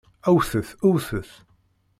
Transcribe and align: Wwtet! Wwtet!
Wwtet! 0.31 0.69
Wwtet! 0.87 1.31